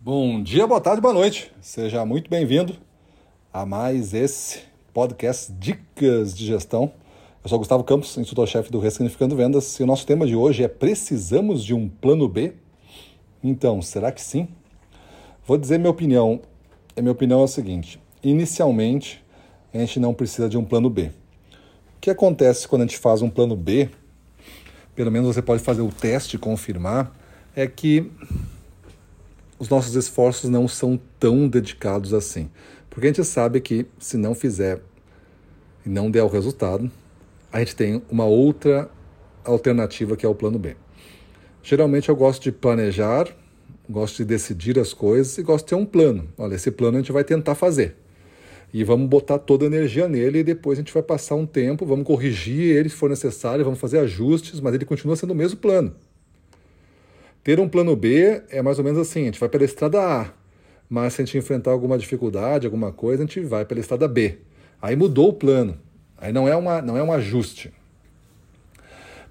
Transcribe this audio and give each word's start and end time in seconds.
Bom 0.00 0.40
dia, 0.40 0.64
boa 0.64 0.80
tarde, 0.80 1.02
boa 1.02 1.12
noite. 1.12 1.50
Seja 1.60 2.06
muito 2.06 2.30
bem-vindo 2.30 2.76
a 3.52 3.66
mais 3.66 4.14
esse 4.14 4.60
podcast 4.94 5.52
Dicas 5.52 6.32
de 6.32 6.46
Gestão. 6.46 6.92
Eu 7.42 7.48
sou 7.48 7.58
Gustavo 7.58 7.82
Campos, 7.82 8.16
instrutor-chefe 8.16 8.70
do 8.70 8.78
Ressignificando 8.78 9.34
Vendas, 9.34 9.74
e 9.80 9.82
o 9.82 9.86
nosso 9.86 10.06
tema 10.06 10.24
de 10.24 10.36
hoje 10.36 10.62
é 10.62 10.68
Precisamos 10.68 11.64
de 11.64 11.74
um 11.74 11.88
plano 11.88 12.28
B? 12.28 12.52
Então, 13.42 13.82
será 13.82 14.12
que 14.12 14.22
sim? 14.22 14.46
Vou 15.44 15.58
dizer 15.58 15.78
minha 15.78 15.90
opinião. 15.90 16.42
A 16.96 17.00
minha 17.02 17.10
opinião 17.10 17.40
é 17.40 17.44
a 17.44 17.48
seguinte: 17.48 18.00
inicialmente, 18.22 19.20
a 19.74 19.78
gente 19.78 19.98
não 19.98 20.14
precisa 20.14 20.48
de 20.48 20.56
um 20.56 20.64
plano 20.64 20.88
B. 20.88 21.10
O 21.96 22.00
que 22.00 22.08
acontece 22.08 22.68
quando 22.68 22.82
a 22.82 22.86
gente 22.86 22.98
faz 22.98 23.20
um 23.20 23.28
plano 23.28 23.56
B? 23.56 23.90
Pelo 24.94 25.10
menos 25.10 25.34
você 25.34 25.42
pode 25.42 25.60
fazer 25.60 25.82
o 25.82 25.90
teste 25.90 26.36
e 26.36 26.38
confirmar, 26.38 27.12
é 27.56 27.66
que 27.66 28.12
os 29.58 29.68
nossos 29.68 29.94
esforços 29.94 30.48
não 30.48 30.68
são 30.68 30.98
tão 31.18 31.48
dedicados 31.48 32.14
assim. 32.14 32.50
Porque 32.88 33.06
a 33.06 33.10
gente 33.10 33.24
sabe 33.24 33.60
que 33.60 33.86
se 33.98 34.16
não 34.16 34.34
fizer 34.34 34.80
e 35.84 35.88
não 35.88 36.10
der 36.10 36.22
o 36.22 36.28
resultado, 36.28 36.90
a 37.52 37.58
gente 37.58 37.74
tem 37.74 38.02
uma 38.10 38.24
outra 38.24 38.90
alternativa 39.44 40.16
que 40.16 40.24
é 40.24 40.28
o 40.28 40.34
plano 40.34 40.58
B. 40.58 40.76
Geralmente 41.62 42.08
eu 42.08 42.16
gosto 42.16 42.42
de 42.42 42.52
planejar, 42.52 43.28
gosto 43.88 44.18
de 44.18 44.24
decidir 44.24 44.78
as 44.78 44.92
coisas 44.92 45.36
e 45.38 45.42
gosto 45.42 45.64
de 45.64 45.70
ter 45.70 45.74
um 45.74 45.86
plano. 45.86 46.28
Olha, 46.36 46.54
esse 46.54 46.70
plano 46.70 46.96
a 46.96 47.00
gente 47.00 47.12
vai 47.12 47.24
tentar 47.24 47.54
fazer. 47.54 47.96
E 48.72 48.84
vamos 48.84 49.08
botar 49.08 49.38
toda 49.38 49.64
a 49.64 49.66
energia 49.66 50.06
nele 50.08 50.40
e 50.40 50.44
depois 50.44 50.78
a 50.78 50.82
gente 50.82 50.92
vai 50.92 51.02
passar 51.02 51.34
um 51.36 51.46
tempo, 51.46 51.86
vamos 51.86 52.06
corrigir 52.06 52.76
ele 52.76 52.88
se 52.88 52.96
for 52.96 53.08
necessário, 53.08 53.64
vamos 53.64 53.80
fazer 53.80 53.98
ajustes, 53.98 54.60
mas 54.60 54.74
ele 54.74 54.84
continua 54.84 55.16
sendo 55.16 55.30
o 55.30 55.34
mesmo 55.34 55.58
plano. 55.58 55.94
Ter 57.42 57.60
um 57.60 57.68
plano 57.68 57.94
B 57.96 58.42
é 58.50 58.60
mais 58.60 58.78
ou 58.78 58.84
menos 58.84 58.98
assim: 58.98 59.22
a 59.22 59.24
gente 59.26 59.40
vai 59.40 59.48
pela 59.48 59.64
estrada 59.64 60.00
A, 60.00 60.30
mas 60.88 61.14
se 61.14 61.22
a 61.22 61.24
gente 61.24 61.38
enfrentar 61.38 61.70
alguma 61.70 61.98
dificuldade, 61.98 62.66
alguma 62.66 62.92
coisa, 62.92 63.22
a 63.22 63.26
gente 63.26 63.40
vai 63.40 63.64
pela 63.64 63.80
estrada 63.80 64.08
B. 64.08 64.38
Aí 64.80 64.96
mudou 64.96 65.28
o 65.28 65.32
plano. 65.32 65.78
Aí 66.16 66.32
não 66.32 66.48
é, 66.48 66.56
uma, 66.56 66.82
não 66.82 66.96
é 66.96 67.02
um 67.02 67.12
ajuste. 67.12 67.72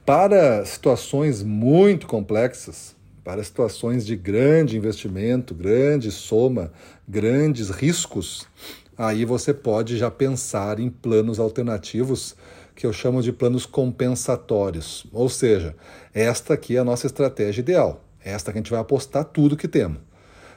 Para 0.06 0.64
situações 0.66 1.44
muito 1.44 2.08
complexas, 2.08 2.96
para 3.26 3.44
situações 3.44 4.06
de 4.06 4.16
grande 4.16 4.78
investimento, 4.78 5.54
grande 5.54 6.12
soma, 6.12 6.72
grandes 7.06 7.70
riscos, 7.70 8.48
aí 8.98 9.26
você 9.26 9.54
pode 9.54 9.98
já 9.98 10.10
pensar 10.10 10.80
em 10.80 10.90
planos 10.90 11.40
alternativos 11.40 12.38
que 12.74 12.86
eu 12.86 12.94
chamo 12.94 13.22
de 13.22 13.34
planos 13.34 13.66
compensatórios. 13.66 15.06
Ou 15.12 15.28
seja, 15.28 15.76
esta 16.14 16.54
aqui 16.54 16.78
é 16.78 16.80
a 16.80 16.86
nossa 16.86 17.06
estratégia 17.06 17.60
ideal. 17.60 18.07
Esta 18.28 18.52
que 18.52 18.58
a 18.58 18.62
gente 18.62 18.72
vai 18.72 18.80
apostar 18.80 19.24
tudo 19.26 19.56
que 19.56 19.68
temos. 19.68 20.00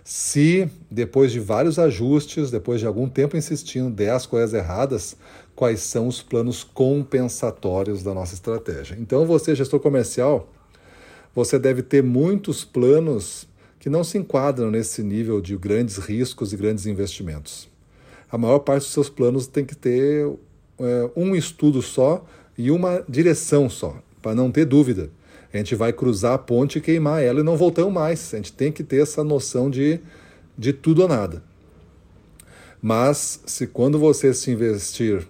Se 0.03 0.69
depois 0.91 1.31
de 1.31 1.39
vários 1.39 1.79
ajustes, 1.79 2.51
depois 2.51 2.81
de 2.81 2.87
algum 2.87 3.09
tempo 3.09 3.37
insistindo, 3.37 3.91
der 3.91 4.11
as 4.11 4.27
coisas 4.27 4.55
erradas, 4.55 5.17
quais 5.55 5.81
são 5.81 6.09
os 6.09 6.23
planos 6.23 6.65
compensatórios 6.65 8.03
da 8.03 8.15
nossa 8.15 8.35
estratégia? 8.35 8.97
Então, 8.99 9.27
você, 9.27 9.55
gestor 9.55 9.79
comercial, 9.79 10.49
você 11.35 11.59
deve 11.59 11.83
ter 11.83 12.03
muitos 12.03 12.65
planos 12.65 13.47
que 13.79 13.89
não 13.89 14.03
se 14.03 14.19
enquadram 14.19 14.71
nesse 14.71 15.03
nível 15.03 15.41
de 15.41 15.57
grandes 15.57 15.97
riscos 15.99 16.53
e 16.53 16.57
grandes 16.57 16.87
investimentos. 16.87 17.69
A 18.31 18.39
maior 18.39 18.61
parte 18.61 18.85
dos 18.85 18.93
seus 18.93 19.09
planos 19.09 19.47
tem 19.47 19.65
que 19.65 19.75
ter 19.75 20.29
é, 20.79 21.11
um 21.15 21.37
estudo 21.37 21.83
só 21.83 22.25
e 22.57 22.71
uma 22.71 23.05
direção 23.09 23.71
só, 23.71 23.97
para 24.21 24.35
não 24.35 24.51
ter 24.51 24.65
dúvida. 24.65 25.11
A 25.53 25.57
gente 25.57 25.75
vai 25.75 25.93
cruzar 25.93 26.35
a 26.35 26.39
ponte 26.39 26.79
e 26.79 26.81
queimar 26.81 27.23
ela 27.23 27.41
e 27.41 27.43
não 27.43 27.57
voltamos 27.57 27.93
mais. 27.93 28.33
A 28.33 28.37
gente 28.37 28.53
tem 28.53 28.71
que 28.71 28.85
ter 28.85 29.03
essa 29.03 29.25
noção 29.25 29.69
de, 29.69 30.01
de 30.57 30.73
tudo 30.73 31.03
ou 31.03 31.09
nada. 31.09 31.43
Mas 32.81 33.41
se 33.45 33.67
quando 33.67 33.99
você 33.99 34.33
se 34.33 34.51
investir 34.51 35.27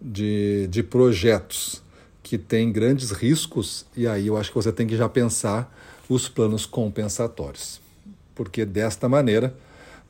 de, 0.00 0.66
de 0.68 0.82
projetos 0.82 1.82
que 2.22 2.38
têm 2.38 2.70
grandes 2.70 3.10
riscos, 3.10 3.86
e 3.96 4.06
aí 4.06 4.26
eu 4.26 4.36
acho 4.36 4.50
que 4.50 4.54
você 4.54 4.72
tem 4.72 4.86
que 4.86 4.96
já 4.96 5.08
pensar 5.08 5.74
os 6.08 6.28
planos 6.28 6.66
compensatórios. 6.66 7.80
Porque 8.34 8.64
desta 8.64 9.08
maneira 9.08 9.54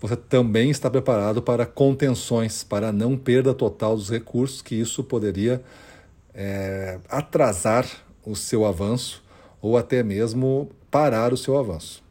você 0.00 0.16
também 0.16 0.70
está 0.70 0.90
preparado 0.90 1.40
para 1.40 1.64
contenções, 1.64 2.62
para 2.62 2.92
não 2.92 3.16
perda 3.16 3.54
total 3.54 3.96
dos 3.96 4.10
recursos, 4.10 4.60
que 4.60 4.74
isso 4.74 5.02
poderia 5.02 5.62
é, 6.34 6.98
atrasar 7.08 7.86
o 8.26 8.36
seu 8.36 8.66
avanço 8.66 9.23
ou 9.64 9.78
até 9.78 10.02
mesmo 10.02 10.68
parar 10.90 11.32
o 11.32 11.38
seu 11.38 11.56
avanço. 11.56 12.04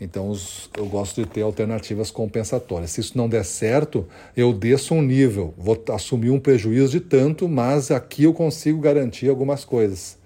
Então, 0.00 0.30
os, 0.30 0.70
eu 0.78 0.86
gosto 0.86 1.22
de 1.22 1.28
ter 1.28 1.42
alternativas 1.42 2.10
compensatórias. 2.10 2.92
Se 2.92 3.02
isso 3.02 3.18
não 3.18 3.28
der 3.28 3.44
certo, 3.44 4.08
eu 4.34 4.50
desço 4.50 4.94
um 4.94 5.02
nível, 5.02 5.52
vou 5.58 5.78
assumir 5.90 6.30
um 6.30 6.40
prejuízo 6.40 6.92
de 6.92 7.00
tanto, 7.00 7.46
mas 7.50 7.90
aqui 7.90 8.24
eu 8.24 8.32
consigo 8.32 8.80
garantir 8.80 9.28
algumas 9.28 9.62
coisas. 9.62 10.16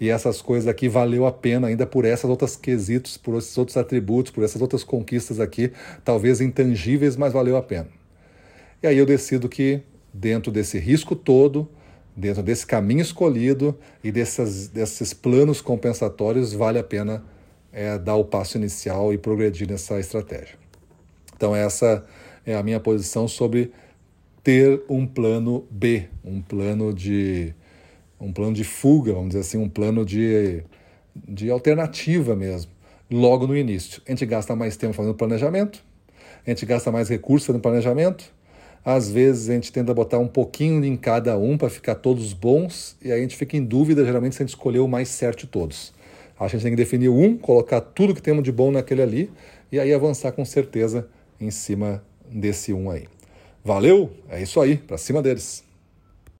E 0.00 0.08
essas 0.08 0.40
coisas 0.40 0.66
aqui 0.66 0.88
valeu 0.88 1.26
a 1.26 1.32
pena 1.32 1.66
ainda 1.66 1.86
por 1.86 2.06
essas 2.06 2.30
outras 2.30 2.56
quesitos, 2.56 3.18
por 3.18 3.36
esses 3.36 3.56
outros 3.58 3.76
atributos, 3.76 4.32
por 4.32 4.44
essas 4.44 4.62
outras 4.62 4.82
conquistas 4.82 5.38
aqui, 5.38 5.72
talvez 6.02 6.40
intangíveis, 6.40 7.18
mas 7.18 7.34
valeu 7.34 7.58
a 7.58 7.62
pena. 7.62 7.88
E 8.82 8.86
aí 8.86 8.96
eu 8.96 9.04
decido 9.04 9.46
que, 9.46 9.82
dentro 10.12 10.50
desse 10.50 10.78
risco 10.78 11.14
todo, 11.14 11.68
dentro 12.16 12.42
desse 12.42 12.66
caminho 12.66 13.00
escolhido 13.00 13.76
e 14.02 14.12
dessas, 14.12 14.68
desses 14.68 15.12
planos 15.12 15.60
compensatórios, 15.60 16.52
vale 16.52 16.78
a 16.78 16.84
pena 16.84 17.24
é, 17.72 17.98
dar 17.98 18.14
o 18.14 18.24
passo 18.24 18.56
inicial 18.56 19.12
e 19.12 19.18
progredir 19.18 19.68
nessa 19.68 19.98
estratégia. 19.98 20.56
Então, 21.36 21.54
essa 21.54 22.04
é 22.46 22.54
a 22.54 22.62
minha 22.62 22.78
posição 22.78 23.26
sobre 23.26 23.72
ter 24.42 24.82
um 24.88 25.06
plano 25.06 25.66
B, 25.70 26.06
um 26.24 26.40
plano 26.40 26.92
de, 26.92 27.54
um 28.20 28.32
plano 28.32 28.52
de 28.52 28.62
fuga, 28.62 29.12
vamos 29.12 29.30
dizer 29.30 29.40
assim, 29.40 29.58
um 29.58 29.68
plano 29.68 30.04
de, 30.04 30.62
de 31.16 31.50
alternativa 31.50 32.36
mesmo, 32.36 32.70
logo 33.10 33.46
no 33.46 33.56
início. 33.56 34.00
A 34.06 34.10
gente 34.10 34.24
gasta 34.26 34.54
mais 34.54 34.76
tempo 34.76 34.92
fazendo 34.92 35.14
planejamento, 35.14 35.82
a 36.46 36.50
gente 36.50 36.64
gasta 36.66 36.92
mais 36.92 37.08
recursos 37.08 37.46
fazendo 37.46 37.62
planejamento, 37.62 38.32
às 38.84 39.10
vezes 39.10 39.48
a 39.48 39.54
gente 39.54 39.72
tenta 39.72 39.94
botar 39.94 40.18
um 40.18 40.28
pouquinho 40.28 40.84
em 40.84 40.96
cada 40.96 41.38
um 41.38 41.56
para 41.56 41.70
ficar 41.70 41.94
todos 41.94 42.32
bons 42.32 42.96
e 43.02 43.10
aí 43.10 43.18
a 43.18 43.22
gente 43.22 43.36
fica 43.36 43.56
em 43.56 43.64
dúvida 43.64 44.04
geralmente 44.04 44.34
se 44.34 44.42
a 44.42 44.46
gente 44.46 44.54
escolheu 44.54 44.84
o 44.84 44.88
mais 44.88 45.08
certo 45.08 45.40
de 45.40 45.46
todos. 45.46 45.92
A 46.38 46.48
gente 46.48 46.62
tem 46.62 46.72
que 46.72 46.76
definir 46.76 47.08
um, 47.08 47.38
colocar 47.38 47.80
tudo 47.80 48.14
que 48.14 48.20
temos 48.20 48.44
de 48.44 48.52
bom 48.52 48.70
naquele 48.70 49.00
ali 49.00 49.30
e 49.72 49.80
aí 49.80 49.94
avançar 49.94 50.32
com 50.32 50.44
certeza 50.44 51.08
em 51.40 51.50
cima 51.50 52.04
desse 52.30 52.72
um 52.72 52.90
aí. 52.90 53.06
Valeu? 53.64 54.10
É 54.28 54.42
isso 54.42 54.60
aí, 54.60 54.76
para 54.76 54.98
cima 54.98 55.22
deles. 55.22 55.64